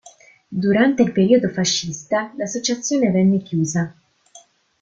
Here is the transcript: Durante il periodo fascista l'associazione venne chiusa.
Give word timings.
Durante 0.49 1.03
il 1.03 1.11
periodo 1.11 1.47
fascista 1.49 2.33
l'associazione 2.35 3.11
venne 3.11 3.37
chiusa. 3.43 3.95